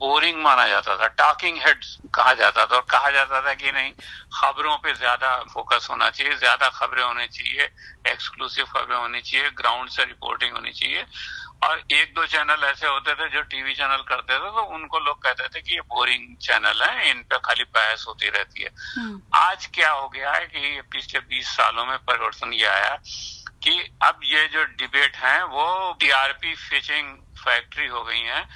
बोरिंग 0.00 0.42
माना 0.42 0.66
जाता 0.68 0.96
था 0.96 1.06
टॉकिंग 1.20 1.58
हेड्स 1.66 1.96
कहा 2.14 2.34
जाता 2.34 2.66
था 2.66 2.76
और 2.76 2.86
कहा 2.90 3.10
जाता 3.10 3.40
था 3.40 3.54
कि 3.54 3.72
नहीं, 3.72 3.92
खबरों 4.34 4.76
पे 4.76 4.94
ज़्यादा 4.94 5.36
फोकस 5.52 5.88
होना 5.90 6.10
चाहिए, 6.10 6.36
ज़्यादा 6.36 6.68
खबरें 6.70 7.02
होनी 7.04 7.26
चाहिए 7.28 7.68
एक्सक्लूसिव 8.12 8.64
खबरें 8.66 8.96
होनी 8.96 9.20
चाहिए 9.20 9.50
ग्राउंड 9.56 9.90
से 9.90 10.04
रिपोर्टिंग 10.04 10.52
होनी 10.52 10.72
चाहिए 10.72 11.06
और 11.62 11.82
एक 11.92 12.12
दो 12.14 12.24
चैनल 12.26 12.64
ऐसे 12.64 12.86
होते 12.86 13.14
थे 13.14 13.28
जो 13.30 13.42
टीवी 13.44 13.74
चैनल 13.74 14.02
करते 14.04 14.34
थे 14.34 14.50
तो 14.50 14.62
उनको 14.74 14.98
लोग 15.00 15.22
कहते 15.22 15.48
थे 15.48 15.60
कि 15.60 15.74
ये 15.74 15.80
बोरिंग 15.88 16.36
चैनल 16.38 16.82
है 16.82 17.10
इन 17.10 17.22
पे 17.24 17.38
खाली 17.40 17.64
बहस 17.70 18.04
होती 18.08 18.28
रहती 18.28 18.62
है 18.62 18.70
हम्म। 18.96 19.20
आज 19.36 19.66
क्या 19.74 19.90
हो 19.92 20.08
गया 20.08 20.32
है 20.32 20.46
कि 20.46 20.80
पिछले 20.92 21.20
बीस 21.26 21.48
सालों 21.50 21.86
में 21.86 21.96
परिवर्तन 22.00 22.52
ये 22.54 22.66
आया 22.68 22.94
कि 23.62 23.78
अब 24.02 24.20
ये 24.26 24.46
जो 24.48 24.64
डिबेट 24.76 25.16
है 25.18 25.42
वो 25.48 25.66
टीआरपी 26.00 26.54
फिशिंग 26.60 27.16
फैक्ट्री 27.38 27.86
हो 27.88 28.02
गई 28.04 28.20
है 28.22 28.46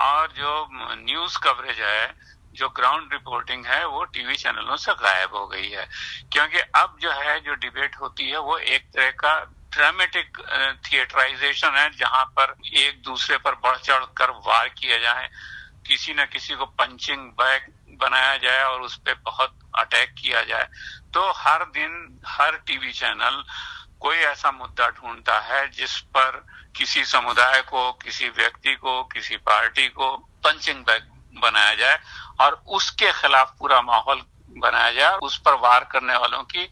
और 0.00 0.32
जो 0.32 0.52
न्यूज़ 0.98 1.38
कवरेज 1.38 1.80
है 1.82 2.14
जो 2.54 2.68
ग्राउंड 2.70 3.12
रिपोर्टिंग 3.12 3.64
है 3.66 3.84
वो 3.86 4.04
टीवी 4.10 4.34
चैनलों 4.36 4.76
से 4.78 4.92
गायब 4.96 5.34
हो 5.34 5.46
गई 5.46 5.68
है 5.68 5.86
क्योंकि 6.32 6.58
अब 6.76 6.96
जो 7.00 7.10
है 7.12 7.38
जो 7.40 7.54
डिबेट 7.56 7.96
होती 7.96 8.28
है 8.30 8.38
वो 8.40 8.58
एक 8.58 8.90
तरह 8.90 9.10
का 9.20 9.34
ड्रामेटिक 9.72 10.38
थिएटराइजेशन 10.84 11.76
है, 11.76 11.88
जहाँ 11.90 12.24
पर 12.38 12.54
एक 12.78 13.02
दूसरे 13.02 13.36
पर 13.38 13.54
बढ़ 13.64 13.76
चढ़ 13.78 14.04
कर 14.16 14.30
वार 14.46 14.68
किया 14.70 14.98
जाए, 14.98 15.28
किसी 15.86 16.14
न 16.14 16.24
किसी 16.32 16.54
को 16.54 16.66
पंचिंग 16.66 17.28
बैग 17.32 17.72
बनाया 18.00 18.36
जाए 18.38 18.62
और 18.64 18.80
उस 18.82 18.96
पर 18.98 19.14
बहुत 19.24 19.58
अटैक 19.78 20.14
किया 20.14 20.42
जाए। 20.42 20.68
तो 21.14 21.30
हर 21.36 21.64
दिन, 21.66 22.20
हर 22.26 22.56
टीवी 22.66 22.92
चैनल 22.92 23.42
कोई 24.00 24.16
ऐसा 24.16 24.50
मुद्दा 24.52 24.88
ढूंढता 24.90 25.38
है 25.42 25.68
जिस 25.70 25.98
पर 26.08 26.44
किसी 26.76 27.04
समुदाय 27.04 27.60
को, 27.62 27.92
किसी 27.94 28.28
व्यक्ति 28.28 28.74
को, 28.74 29.02
किसी 29.04 29.36
पार्टी 29.38 29.88
को 29.88 30.16
पंचिंग 30.44 30.84
बैग 30.84 31.02
बनाया 31.40 31.74
जाए 31.74 31.98
और 32.40 32.62
उसके 32.68 33.12
खिलाफ 33.12 33.54
पूरा 33.58 33.80
माहौल 33.82 34.22
बनाया 34.58 34.92
जाए, 34.92 35.16
उस 35.18 35.38
पर 35.38 35.54
वार 35.54 35.88
करने 35.92 36.16
वालों 36.16 36.42
की 36.44 36.68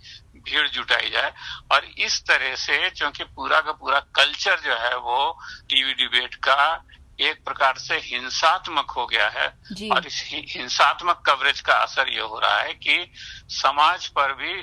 भीड़ 0.47 0.67
जुटाई 0.69 1.11
जाए। 1.11 1.33
और 1.73 1.85
इस 1.99 2.21
तरह 2.29 2.55
से 2.57 2.79
क्योंकि 2.91 3.25
पूरा 3.27 3.61
का 3.61 3.73
पूरा 3.75 4.01
कल्चर 4.17 4.61
जो 4.61 4.77
है 4.79 4.97
वो 4.99 5.39
टीवी 5.71 5.95
डिबेट 5.95 6.35
का 6.45 6.85
एक 7.21 7.45
प्रकार 7.45 7.79
से 7.79 7.97
हिंसात्मक 8.05 8.91
हो 8.91 9.07
गया 9.07 9.29
है। 9.31 9.47
और 9.91 10.07
इस 10.07 10.23
हिंसात्मक 10.31 11.23
कवरेज 11.27 11.61
का 11.61 11.75
असर 11.75 12.09
ये 12.09 12.21
हो 12.23 12.39
रहा 12.39 12.61
है 12.61 12.73
कि 12.77 13.13
समाज 13.55 14.07
पर 14.09 14.33
भी 14.35 14.55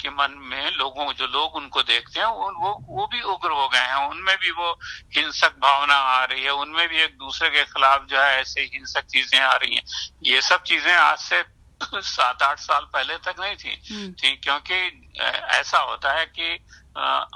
के 0.00 0.10
मन 0.10 0.34
में 0.40 0.70
लोगों 0.72 1.12
जो 1.12 1.26
लोग 1.26 1.54
उनको 1.56 1.82
देखते 1.82 2.20
हैं 2.20 2.26
वो 2.26 2.70
वो 2.88 3.06
भी 3.06 3.20
उग्र 3.22 3.50
हो 3.50 3.68
गए 3.68 3.78
हैं। 3.80 4.08
उनमें 4.08 4.36
भी 4.36 4.50
वो 4.50 4.70
हिंसक 5.16 5.56
भावना 5.62 5.94
आ 5.94 6.24
रही 6.24 6.44
है। 6.44 6.50
उनमें 6.54 6.88
भी 6.88 7.02
एक 7.02 7.16
दूसरे 7.18 7.48
के 7.50 7.64
खिलाफ 7.64 8.06
जो 8.10 8.20
है 8.20 8.40
ऐसे 8.40 8.60
हिंसक 8.74 9.06
चीज़ें 9.06 9.40
आ 9.40 9.52
रही 9.54 9.74
हैं। 9.74 9.82
ये 10.24 10.40
सब 10.42 10.62
चीज़ें 10.62 10.92
आज 10.92 11.18
से 11.18 11.42
सात 11.94 12.42
आठ 12.42 12.58
साल 12.58 12.84
पहले 12.84 13.16
तक 13.16 13.34
नहीं 13.40 13.56
थी। 13.56 13.94
हम्म। 13.94 14.12
थी 14.12 14.36
क्योंकि 14.36 15.10
ऐसा 15.44 15.78
होता 15.78 16.12
है 16.12 16.26
कि 16.26 16.66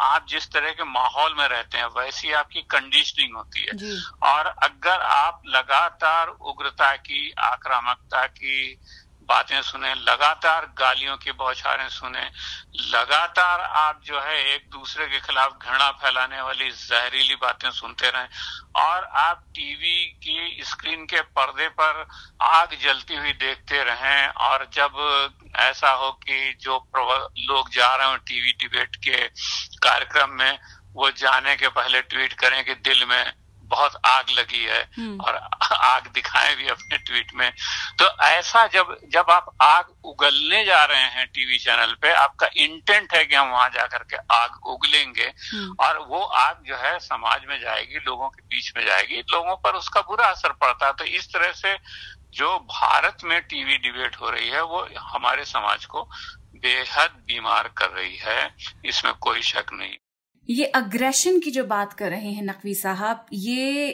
आप 0.01 0.27
जिस 0.29 0.53
तरह 0.53 0.71
के 0.71 0.85
माहौल 0.85 1.35
में 1.39 1.49
रहते 1.49 1.79
हैं 1.79 1.87
वैसी 1.87 2.33
आपकी 2.33 2.63
कंडीशनिंग 2.63 3.37
होती 3.37 3.61
है। 3.61 4.01
और 4.23 4.47
अगर 4.47 5.01
आप 5.01 5.43
लगातार 5.47 6.29
उग्रता 6.29 6.97
की 6.97 7.33
आक्रामकता 7.39 8.27
की 8.27 8.81
बातें 9.29 9.63
सुने, 9.63 9.95
लगातार 9.95 10.67
गालियों 10.79 11.17
की 11.17 11.33
बौछारें 11.33 11.89
सुने, 11.89 12.25
लगातार 12.93 13.61
आप 13.61 14.01
जो 14.05 14.21
है 14.21 14.55
एक 14.55 14.69
दूसरे 14.71 15.07
के 15.07 15.21
खिलाफ 15.21 15.59
घृणा 15.63 15.91
फैलाने 15.91 16.41
वाली 16.41 16.71
जहरीली 16.71 17.35
बातें 17.35 17.71
सुनते 17.71 18.11
रहें 18.11 18.29
और 18.77 19.05
आप 19.05 19.45
टीवी 19.55 20.05
की 20.25 20.63
स्क्रीन 20.65 21.05
के 21.07 21.21
पर्दे 21.21 21.69
पर 21.81 22.07
आग 22.43 22.77
जलती 22.83 23.17
हुई 23.17 23.33
देखते 23.33 23.83
रहें 23.85 24.29
और 24.29 24.69
जब 24.73 24.99
ऐसा 25.57 25.91
हो 25.91 26.11
कि 26.13 26.59
जो 26.61 26.77
लोग 26.95 27.71
जा 27.71 27.95
रहे 27.95 28.11
हो 28.11 28.17
टीवी 28.17 28.53
डिबेट 28.53 28.97
के 28.97 29.27
कार्यक्रम 29.79 30.31
में, 30.31 30.59
वो 30.93 31.11
जाने 31.11 31.57
के 31.57 31.69
पहले 31.69 32.01
ट्वीट 32.03 32.33
करें 32.33 32.65
कि 32.65 32.75
दिल 32.75 33.05
में 33.05 33.42
बहुत 33.73 34.01
आग 34.07 34.31
लगी 34.31 34.63
है 34.65 34.81
हम्म। 34.97 35.21
और 35.21 35.35
आग 35.85 36.07
दिखाएँ 36.15 36.55
भी 36.57 36.69
अपने 36.69 36.99
ट्वीट 37.01 37.35
में 37.35 37.51
तो 37.99 38.09
ऐसा 38.25 38.67
जब 38.69 38.97
जब 39.13 39.31
आप 39.31 39.55
आग 39.63 39.93
उगलने 40.05 40.65
जा 40.65 40.85
रहे 40.85 41.05
हैं 41.11 41.27
टीवी 41.29 41.59
चैनल 41.59 41.95
पे 42.03 42.13
आपका 42.15 42.49
इंटेंट 42.59 43.15
है 43.15 43.25
कि 43.25 43.35
हम 43.35 43.51
वहाँ 43.51 43.69
जाकर 43.71 44.05
के 44.05 44.17
आग 44.35 44.67
उगलेंगे 44.67 45.33
हम्म। 45.45 45.75
और 45.81 45.99
वो 46.09 46.23
आग 46.41 46.63
जो 46.67 46.77
है 46.77 46.99
समाज 47.01 47.45
में 47.49 47.59
जाएगी 47.61 48.05
लोगों 48.07 48.29
के 48.29 48.43
बीच 48.47 48.73
में 48.77 48.85
जाएगी 48.87 49.21
लोगों 49.33 49.57
पर 49.57 49.75
उसका 49.75 50.01
बुरा 50.03 50.27
असर 50.27 50.53
पड़ता 50.61 50.87
है 50.87 50.93
तो 50.93 51.05
इस 51.13 51.33
तरह 51.33 51.53
से 51.57 51.77
जो 52.35 52.59
भारत 52.71 53.25
में 53.25 53.41
टीवी 53.43 53.77
डिबेट 53.79 54.17
हो 54.17 54.31
रही 54.31 54.49
है 54.49 54.63
वो 54.65 54.87
हमारे 55.07 55.45
समाज 55.47 55.85
को 55.87 56.09
बेहद 56.57 57.23
बीमार 57.27 57.69
कर 57.77 57.91
रही 57.91 58.17
है 58.17 58.55
इसमें 58.85 59.13
कोई 59.21 59.43
शक 59.45 59.73
नहीं 59.73 59.97
ये 60.49 60.65
अग्रेशन 60.75 61.39
की 61.41 61.51
जो 61.51 61.65
बात 61.65 61.93
कर 61.93 62.11
रहे 62.11 62.31
हैं 62.33 62.43
नकवी 62.43 62.75
साहब 62.75 63.27
ये 63.33 63.89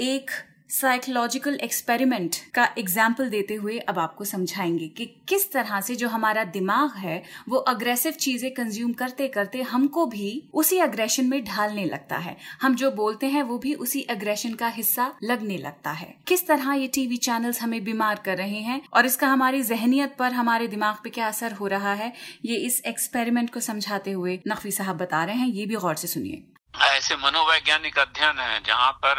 एक 0.00 0.30
साइकोलॉजिकल 0.70 1.54
एक्सपेरिमेंट 1.54 2.36
का 2.54 2.64
एग्ज़ाम्पल 2.78 3.28
देते 3.28 3.54
हुए 3.54 3.78
अब 3.80 3.98
आपको 3.98 4.24
समझाएँगे 4.24 4.86
कि 4.88 5.04
किस 5.28 5.50
तरह 5.52 5.80
से 5.80 5.94
जो 5.94 6.08
हमारा 6.08 6.44
दिमाग 6.46 6.96
है, 6.98 7.22
वो 7.48 7.56
अग्रेसिव 7.56 8.12
चीज़ें 8.14 8.50
कंज्यूम 8.54 8.92
करते 8.92 9.28
करते 9.28 9.62
हमको 9.62 10.06
भी 10.06 10.30
उसी 10.54 10.78
अग्रेशन 10.78 11.26
में 11.26 11.44
ढालने 11.44 11.84
लगता 11.84 12.16
है। 12.16 12.36
हम 12.62 12.74
जो 12.74 12.90
बोलते 12.92 13.26
हैं, 13.26 13.42
वो 13.42 13.58
भी 13.58 13.74
उसी 13.76 14.02
अग्रेशन 14.10 14.54
का 14.54 14.68
हिस्सा 14.68 15.10
लगने 15.24 15.58
लगता 15.58 15.90
है। 15.92 16.14
किस 16.26 16.46
तरह 16.48 16.72
ये 16.72 16.86
टीवी 16.88 17.16
चैनल्स 17.18 17.62
हमें 17.62 17.82
बीमार 17.84 18.22
कर 18.24 18.36
रहे 18.36 18.60
हैं 18.60 18.80
और 18.92 19.06
इसका 19.06 19.28
हमारी 19.28 19.62
जहनीत 19.64 20.16
पर 20.18 20.32
हमारे 20.32 20.66
दिमाग 20.68 20.96
पे 21.04 21.10
क्या 21.10 21.28
असर 21.28 21.52
हो 21.52 21.66
रहा 21.66 21.92
है, 21.94 22.12
ये 22.44 22.56
इस 22.56 22.82
एक्सपेरिमेंट 22.86 23.52
को 23.54 23.60
समझाते 23.60 24.12
हुए 24.12 24.38
नकवी 24.48 24.70
साहब 24.72 24.96
बता 24.96 25.24
रहे 25.24 25.36
हैं। 25.36 25.48
ये 25.48 25.66
भी 25.66 25.74
गौर 25.76 25.94
से 25.94 26.08
सुनिए। 26.08 26.42
ऐसे 26.74 27.16
मनोवैज्ञानिक 27.16 27.98
अध्ययन 27.98 28.38
है 28.38 28.58
जहाँ 28.66 28.90
पर 28.92 29.18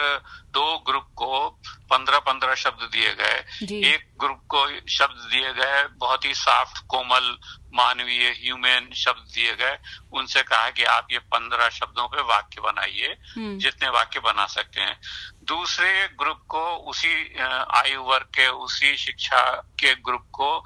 दो 0.56 0.84
ग्रुप 0.88 1.08
को 1.16 1.50
पंद्रह 1.90 2.20
पंद्रह 2.20 2.56
शब्द 2.56 2.90
दिए 2.92 3.14
गए। 3.14 3.44
एक 3.92 4.08
ग्रुप 4.20 4.42
को 4.50 4.68
शब्द 4.90 5.28
दिए 5.32 5.54
गए 5.54 5.84
बहुत 5.98 6.26
ही 6.26 6.34
सॉफ्ट 6.34 6.78
कोमल 6.88 7.38
मानवीय 7.74 8.30
ह्यूमन 8.44 8.90
शब्द 8.96 9.32
दिए 9.36 9.56
गए। 9.56 9.78
उनसे 10.14 10.44
कहा 10.44 10.70
कि 10.70 10.84
आप 10.84 11.08
ये 11.12 11.20
पंद्रह 11.20 11.70
शब्दों 11.70 12.08
पे 12.08 12.22
वाक्य 12.22 12.62
बनाइए 12.62 13.16
हम्म। 13.36 13.58
जितने 13.58 13.90
वाक्य 13.90 14.20
बना 14.20 14.46
सकते 14.46 14.82
हैं। 14.82 15.00
दूसरे 15.44 16.08
ग्रुप 16.20 16.46
को 16.50 16.64
उसी 16.90 17.40
आयु 17.76 18.02
वर्ग 18.02 18.24
के 18.24 18.48
उसी 18.48 18.96
शिक्षा 18.98 19.42
के 19.80 19.94
ग्रुप 19.96 20.28
को 20.34 20.60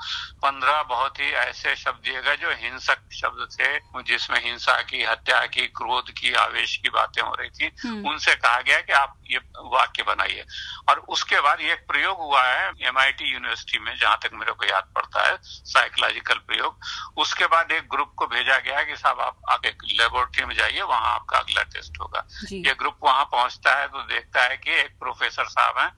पंद्रह 0.43 0.83
बहुत 0.83 1.19
ही 1.19 1.31
ऐसे 1.45 1.75
शब्द 1.75 2.01
दिए 2.03 2.21
गए 2.21 2.37
जो 2.37 2.51
हिंसक 2.51 2.99
शब्द 3.13 3.47
थे 3.59 4.03
जिसमें 4.03 4.45
हिंसा 4.45 4.81
की 4.81 5.03
हत्या 5.03 5.45
की 5.45 5.67
क्रोध 5.67 6.11
की 6.11 6.33
आवेश 6.33 6.77
की 6.77 6.89
बातें 6.89 7.21
हो 7.21 7.35
रही 7.39 7.49
थी। 7.49 7.71
हम्म। 7.87 8.09
उनसे 8.09 8.35
कहा 8.35 8.61
गया 8.61 8.79
कि 8.81 8.93
आप 8.93 9.15
ये 9.31 9.39
वाक्य 9.79 10.03
बनाइए 10.03 10.45
और 10.89 10.99
उसके 11.09 11.39
बाद 11.41 11.61
ये 11.61 11.71
एक 11.73 11.85
प्रयोग 11.87 12.17
हुआ 12.19 12.41
है 12.43 12.71
एमआईटी 12.87 13.31
यूनिवर्सिटी 13.33 13.79
में 13.79 13.95
जहाँ 13.95 14.17
तक 14.23 14.33
मेरे 14.33 14.51
को 14.51 14.65
याद 14.65 14.91
पड़ता 14.95 15.27
है 15.27 15.37
साइकोलॉजिकल 15.43 16.37
प्रयोग। 16.47 16.87
उसके 17.17 17.45
बाद 17.47 17.71
एक 17.71 17.87
ग्रुप 17.91 18.13
को 18.17 18.27
भेजा 18.27 18.57
गया 18.59 18.83
कि 18.83 18.95
साहब 18.97 19.19
आप 19.21 19.41
आप 19.49 19.65
एक 19.65 19.83
लेबोरेटरी 19.91 20.45
में 20.45 20.55
जाइए 20.55 20.81
वहाँ 20.83 21.13
आपका 21.13 21.37
अगला 21.37 21.63
टेस्ट 21.73 21.99
होगा। 22.01 22.25
ये 22.51 22.73
ग्रुप 22.79 22.97
वहाँ 23.03 23.25
पहुँचता 23.31 23.75
है 23.79 23.87
तो 23.87 24.01
देखता 24.09 24.43
है 24.43 24.57
कि 24.57 24.71
एक 24.79 24.97
प्रोफेसर 24.99 25.45
साहब 25.49 25.79
हैं 25.79 25.91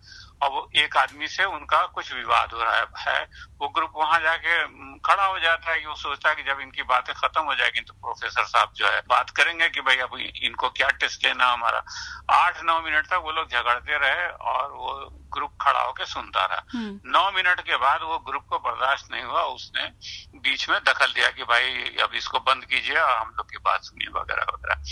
वो 0.47 0.69
एक 0.75 0.97
आदमी 0.97 1.27
से 1.27 1.43
उनका 1.43 1.85
कुछ 1.85 2.13
विवाद 2.13 2.51
हो 2.51 2.63
रहा 2.63 3.11
है 3.11 3.29
वो 3.61 3.69
ग्रुप 3.69 3.91
वहाँ 3.95 4.19
जाके 4.19 4.63
खड़ा 4.99 5.25
हो 5.25 5.39
जाता 5.39 5.71
है 5.71 5.79
कि 5.79 5.85
वो 5.85 5.95
सोचता 5.95 6.29
है 6.29 6.35
कि 6.35 6.43
जब 6.43 6.59
इनकी 6.59 6.83
बातें 6.83 7.15
खत्म 7.15 7.41
हो 7.41 7.55
जाएगी 7.55 7.81
तो 7.81 7.93
प्रोफेसर 7.93 8.43
साहब 8.43 8.71
जो 8.75 8.87
है 8.87 9.01
बात 9.07 9.29
करेंगे 9.29 9.69
कि 9.69 9.81
भाई 9.81 9.97
अब 9.97 10.09
इनको 10.35 10.69
क्या 10.69 10.87
टेस्ट 10.87 11.25
लेना 11.25 11.45
हमारा। 11.45 11.83
आठ 12.29 12.63
नौ 12.63 12.81
मिनट 12.81 13.05
तक 13.05 13.21
वो 13.23 13.31
लोग 13.31 13.49
झगड़ते 13.49 13.97
रहे 13.97 14.29
और 14.29 14.71
वो 14.71 15.20
ग्रुप 15.33 15.57
खड़ा 15.61 15.81
होकर 15.81 16.05
सुनता 16.05 16.45
रहा। 16.45 16.65
हम्म। 16.73 16.99
नौ 17.05 17.31
मिनट 17.31 17.61
के 17.61 17.77
बाद 17.77 18.01
वो 18.03 18.17
ग्रुप 18.19 18.45
को 18.49 18.59
बर्दाश्त 18.59 19.11
नहीं 19.11 19.23
हुआ 19.23 19.41
उसने 19.41 19.85
बीच 20.39 20.69
में 20.69 20.79
दखल 20.87 21.11
दिया 21.13 21.29
कि 21.29 21.43
भाई 21.43 21.95
अब 22.03 22.13
इसको 22.15 22.39
बंद 22.39 22.65
कीजिए 22.65 22.97
और 22.97 23.17
हम 23.17 23.33
लोग 23.37 23.51
की 23.51 23.57
बात 23.57 23.83
सुनिए 23.83 24.07
वगैरह 24.19 24.43
वगैरह। 24.43 24.83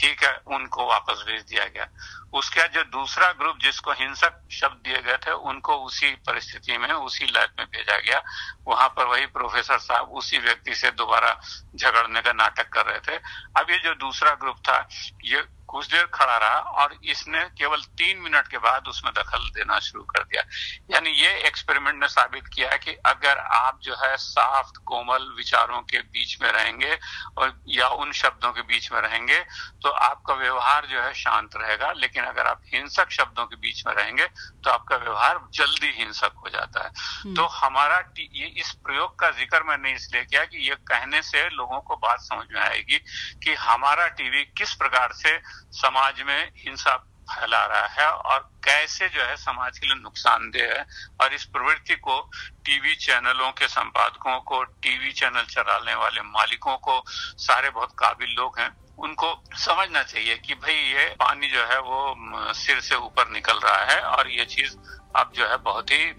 ठीक 0.00 0.24
है 0.24 0.40
उनको 0.46 0.86
वापस 0.86 1.24
भेज 1.26 1.42
दिया 1.42 1.64
गया। 1.64 1.88
उसके 2.34 2.60
बाद 2.60 2.72
जो 2.72 2.82
दूसरा 2.82 3.32
ग्रुप 3.32 3.58
जिसको 3.58 3.92
हिंसक 3.92 4.40
शब्द 4.52 4.80
दिए 4.84 5.02
गए 5.02 5.16
थे 5.16 5.30
उनको 5.30 5.76
उसी 5.76 6.10
परिस्थिति 6.10 6.78
में 6.78 6.92
उसी 6.92 7.24
लैब 7.24 7.50
में 7.58 7.66
भेजा 7.66 7.98
गया। 7.98 8.22
वहाँ 8.66 8.88
पर 8.88 9.04
वही 9.04 9.26
प्रोफेसर 9.26 9.78
साहब 9.78 10.10
उसी 10.12 10.38
व्यक्ति 10.38 10.74
से 10.74 10.90
दोबारा 10.90 11.40
झगड़ने 11.76 12.20
का 12.20 12.32
नाटक 12.32 12.68
कर 12.68 12.86
रहे 12.86 12.98
थे। 12.98 13.20
अब 13.56 13.70
ये 13.70 13.78
जो 13.78 13.94
दूसरा 13.94 14.34
ग्रुप 14.34 14.56
था 14.56 14.88
ये 15.24 15.57
कुछ 15.68 15.86
देर 15.86 16.04
खड़ा 16.14 16.36
रहा 16.36 16.58
और 16.82 16.96
इसने 17.04 17.42
केवल 17.58 17.80
तीन 17.98 18.20
मिनट 18.20 18.46
के 18.48 18.58
बाद 18.60 18.86
उसमें 18.88 19.12
दखल 19.14 19.48
देना 19.54 19.78
शुरू 19.80 20.02
कर 20.06 20.22
दिया। 20.24 20.42
यानी 20.90 21.10
ये 21.12 21.32
एक्सपेरिमेंट 21.46 22.00
ने 22.00 22.08
साबित 22.08 22.46
किया 22.54 22.70
है 22.70 22.78
कि 22.78 22.94
अगर 23.06 23.38
आप 23.38 23.80
जो 23.82 23.94
है 23.96 24.16
साफ्ट 24.18 24.76
कोमल 24.86 25.28
विचारों 25.36 25.80
के 25.84 26.00
बीच 26.00 26.36
में 26.42 26.50
रहेंगे 26.50 26.98
और 27.38 27.52
या 27.70 27.88
उन 27.96 28.12
शब्दों 28.14 28.52
के 28.52 28.62
बीच 28.64 28.90
में 28.92 29.00
रहेंगे 29.00 29.38
तो 29.82 29.88
आपका 29.88 30.34
व्यवहार 30.36 30.86
जो 30.86 31.00
है 31.00 31.12
शांत 31.16 31.56
रहेगा। 31.56 31.92
लेकिन 31.98 32.24
अगर 32.24 32.46
आप 32.46 32.62
हिंसक 32.74 33.10
शब्दों 33.12 33.44
के 33.46 33.56
बीच 33.58 33.86
में 33.86 33.92
रहेंगे 33.94 34.26
तो 34.26 34.70
आपका 34.70 34.96
व्यवहार 34.98 35.40
जल्दी 35.54 35.92
हिंसक 35.98 36.32
हो 36.36 36.48
जाता 36.50 36.84
है। 36.84 36.90
हम्म। 36.90 37.34
तो 37.34 37.46
हमारा 37.54 37.98
ये 38.18 38.46
इस 38.58 38.72
प्रयोग 38.84 39.18
का 39.18 39.30
ज़िक्र 39.32 39.62
मैंने 39.64 39.92
इसलिए 39.92 40.24
किया 40.24 40.44
कि 40.44 40.68
ये 40.68 40.74
कहने 40.88 41.22
से 41.22 41.48
लोगों 41.50 41.80
को 41.80 41.96
बात 41.98 42.20
समझ 42.22 42.46
में 42.52 42.60
आएगी 42.60 42.98
कि 43.44 43.54
हमारा 43.60 44.06
टीवी 44.18 44.44
किस 44.58 44.74
प्रकार 44.76 45.12
से 45.14 45.36
समाज 45.72 46.22
में 46.22 46.50
हिंसा 46.56 46.96
फैला 47.28 47.64
रहा 47.66 47.86
है 47.86 48.08
और 48.10 48.38
कैसे 48.64 49.08
जो 49.08 49.22
है 49.22 49.36
समाज 49.36 49.78
के 49.78 49.86
लिए 49.86 49.96
नुकसानदेह 49.96 50.72
है 50.74 50.86
और 51.20 51.34
इस 51.34 51.44
प्रवृत्ति 51.44 51.94
को 51.96 52.20
टीवी 52.64 52.94
चैनलों 52.96 53.50
के 53.52 53.68
संपादकों 53.68 54.38
को, 54.40 54.62
टीवी 54.64 55.12
चैनल 55.12 55.44
चलाने 55.44 55.94
वाले 55.94 56.22
मालिकों 56.22 56.76
को, 56.76 57.02
सारे 57.38 57.70
बहुत 57.70 57.92
काबिल 57.98 58.34
लोग 58.36 58.58
हैं, 58.58 58.70
उनको 58.98 59.42
समझना 59.56 60.02
चाहिए 60.02 60.36
कि 60.36 60.54
भाई 60.54 60.74
ये 60.74 61.04
पानी 61.20 61.50
जो 61.50 61.64
है 61.66 61.80
वो 61.80 62.52
सिर 62.54 62.80
से 62.80 62.96
ऊपर 62.96 63.30
निकल 63.30 63.58
रहा 63.58 63.84
है 63.84 64.00
और 64.00 64.30
ये 64.30 64.44
चीज़ 64.44 64.76
अब 65.16 65.32
जो 65.34 65.48
है 65.48 65.56
बहुत 65.56 65.90
ही 65.90 66.12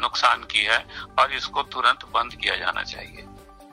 नुकसान 0.00 0.44
की 0.44 0.64
है 0.64 0.84
और 1.18 1.32
इसको 1.32 1.62
तुरंत 1.62 2.04
बंद 2.14 2.34
किया 2.34 2.56
जाना 2.56 2.82
चाहिए। 2.82 3.26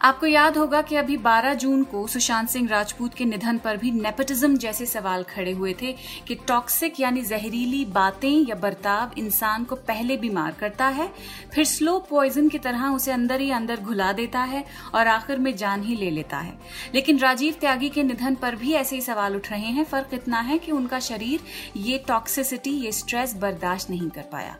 आपको 0.03 0.25
याद 0.25 0.57
होगा 0.57 0.81
कि 0.81 0.95
अभी 0.95 1.17
12 1.17 1.53
जून 1.53 1.83
को 1.83 2.07
सुशांत 2.07 2.49
सिंह 2.49 2.67
राजपूत 2.69 3.13
के 3.13 3.25
निधन 3.25 3.57
पर 3.57 3.77
भी 3.77 3.91
नेपोटिज्म 3.91 4.57
जैसे 4.57 4.85
सवाल 4.85 5.23
खड़े 5.23 5.51
हुए 5.51 5.75
थे 5.81 5.95
कि 6.27 6.35
टॉक्सिक 6.35 6.99
यानी 6.99 7.21
जहरीली 7.21 7.85
बातें 7.85 8.45
या 8.49 8.55
बर्ताव 8.55 9.11
इंसान 9.17 9.63
को 9.63 9.75
पहले 9.75 10.17
बीमार 10.17 10.51
करता 10.51 10.87
है, 10.87 11.09
फिर 11.53 11.65
स्लो 11.65 11.99
पॉइजन 12.09 12.49
की 12.49 12.59
तरह 12.59 12.87
उसे 12.87 13.11
अंदर 13.11 13.41
ही 13.41 13.51
अंदर 13.51 13.79
घुला 13.79 14.11
देता 14.13 14.39
है 14.39 14.63
और 14.95 15.07
आखिर 15.07 15.39
में 15.39 15.55
जान 15.55 15.83
ही 15.83 15.95
ले 15.95 16.09
लेता 16.09 16.37
है। 16.37 16.53
लेकिन 16.95 17.19
राजीव 17.19 17.55
त्यागी 17.61 17.89
के 17.89 18.03
निधन 18.03 18.35
पर 18.35 18.55
भी 18.55 18.73
ऐसे 18.73 18.95
ही 18.95 19.01
सवाल 19.01 19.35
उठ 19.35 19.51
रहे 19.51 19.71
हैं। 19.71 19.83
फ़र्क 19.83 20.09
इतना 20.13 20.39
है 20.39 20.57
कि 20.57 20.71
उनका 20.71 20.99
शरीर 20.99 21.39
ये 21.77 22.03
टॉक्सिसिटी 22.07 22.71
ये 22.71 22.91
स्ट्रेस 22.91 23.33
बर्दाश्त 23.33 23.89
नहीं 23.89 24.09
कर 24.09 24.21
पाया। 24.21 24.55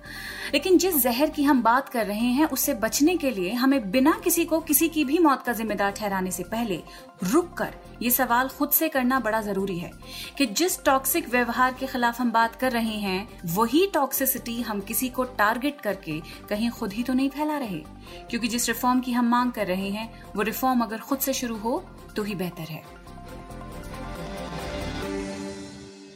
लेकिन 0.53 0.77
जिस 0.77 0.97
जहर 1.03 1.29
की 1.29 1.43
हम 1.43 1.61
बात 1.63 1.89
कर 1.89 2.05
रहे 2.05 2.31
हैं, 2.31 2.45
उससे 2.45 2.73
बचने 2.73 3.17
के 3.17 3.31
लिए 3.31 3.53
हमें 3.53 3.91
बिना 3.91 4.19
किसी 4.23 4.45
को 4.45 4.59
किसी 4.59 4.89
की 4.89 5.05
भी 5.05 5.17
मौत 5.33 5.43
का 5.45 5.53
जिम्मेदार 5.53 5.91
ठहराने 5.91 6.31
से 6.31 6.43
पहले 6.43 6.75
रुक 7.23 7.53
कर 7.53 7.75
ये 8.01 8.09
सवाल 8.09 8.49
खुद 8.49 8.69
से 8.69 8.89
करना 8.89 9.19
बड़ा 9.19 9.41
ज़रूरी 9.41 9.77
है 9.79 9.91
कि 10.37 10.45
जिस 10.45 10.83
टॉक्सिक 10.85 11.29
व्यवहार 11.29 11.73
के 11.73 11.87
खिलाफ 11.87 12.19
हम 12.21 12.31
बात 12.31 12.55
कर 12.55 12.71
रहे 12.71 12.97
हैं, 12.97 13.39
वही 13.45 13.85
टॉक्सिसिटी 13.87 14.61
हम 14.61 14.81
किसी 14.81 15.09
को 15.09 15.23
टारगेट 15.33 15.81
करके 15.81 16.19
कहीं 16.49 16.69
खुद 16.69 16.93
ही 16.93 17.03
तो 17.03 17.13
नहीं 17.13 17.29
फैला 17.29 17.57
रहे। 17.57 17.79
क्योंकि 18.29 18.47
जिस 18.47 18.67
रिफॉर्म 18.67 18.99
की 18.99 19.11
हम 19.11 19.29
मांग 19.29 19.51
कर 19.51 19.67
रहे 19.67 19.89
हैं, 19.89 20.11
वो 20.35 20.41
रिफॉर्म 20.41 20.83
अगर 20.83 20.99
खुद 20.99 21.19
से 21.19 21.33
शुरू 21.33 21.57
हो 21.57 21.79
तो 22.15 22.23
ही 22.23 22.35
बेहतर 22.35 22.71
है। 22.71 22.83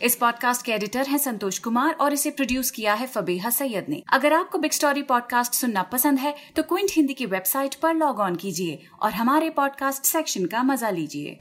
इस 0.03 0.15
पॉडकास्ट 0.15 0.65
के 0.65 0.71
एडिटर 0.71 1.07
हैं 1.07 1.17
संतोष 1.17 1.57
कुमार 1.59 1.93
और 1.93 2.13
इसे 2.13 2.29
प्रोड्यूस 2.29 2.71
किया 2.71 2.93
है 2.93 3.07
फबीहा 3.07 3.49
सैयद 3.49 3.85
ने। 3.89 4.01
अगर 4.09 4.33
आपको 4.33 4.57
बिग 4.57 4.71
स्टोरी 4.71 5.01
पॉडकास्ट 5.01 5.53
सुनना 5.53 5.83
पसंद 5.83 6.19
है 6.19 6.35
तो 6.55 6.63
क्विंट 6.63 6.91
हिंदी 6.91 7.13
की 7.13 7.25
वेबसाइट 7.25 7.75
पर 7.75 7.93
लॉग 7.93 8.19
ऑन 8.19 8.35
कीजिए 8.35 8.79
और 9.01 9.11
हमारे 9.11 9.49
पॉडकास्ट 9.49 10.03
सेक्शन 10.03 10.45
का 10.45 10.63
मज़ा 10.63 10.89
लीजिए। 10.89 11.39